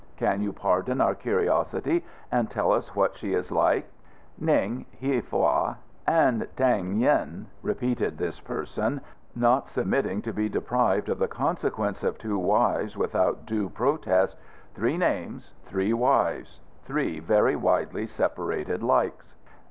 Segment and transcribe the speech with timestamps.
[0.17, 3.87] Can you pardon our curiosity and tell us what she is like?"
[4.39, 5.77] "Ning, Hia Fa
[6.07, 9.01] AND T'ain Yen," repeated this person,
[9.35, 14.39] not submitting to be deprived of the consequence of two wives without due protest.
[14.73, 16.61] "Three names, three wives.
[16.83, 19.35] Three very widely separated likes."